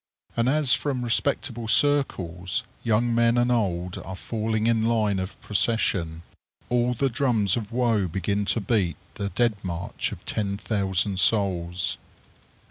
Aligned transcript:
And 0.35 0.49
as 0.49 0.73
from 0.73 1.03
respectable 1.03 1.67
circles 1.67 2.63
young 2.83 3.13
men 3.13 3.37
and 3.37 3.51
old 3.51 3.99
are 3.99 4.15
falling 4.15 4.65
in 4.65 4.87
line 4.87 5.19
of 5.19 5.39
procession, 5.43 6.23
all 6.69 6.95
the 6.95 7.07
drums 7.07 7.55
of 7.55 7.71
woe 7.71 8.07
begin 8.07 8.45
to 8.45 8.59
beat 8.59 8.97
the 9.13 9.29
dead 9.29 9.57
march 9.61 10.11
of 10.11 10.25
ten 10.25 10.57
thousand 10.57 11.19
souls. 11.19 11.99